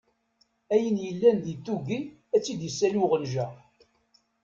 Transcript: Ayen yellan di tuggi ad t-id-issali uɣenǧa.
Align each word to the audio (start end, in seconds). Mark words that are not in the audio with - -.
Ayen 0.73 0.97
yellan 1.05 1.37
di 1.45 1.53
tuggi 1.65 1.99
ad 2.35 2.41
t-id-issali 2.43 2.99
uɣenǧa. 3.03 3.47